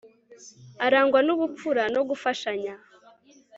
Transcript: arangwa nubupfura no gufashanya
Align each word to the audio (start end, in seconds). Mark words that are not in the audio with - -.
arangwa 0.85 1.19
nubupfura 1.25 1.83
no 1.95 2.01
gufashanya 2.09 2.73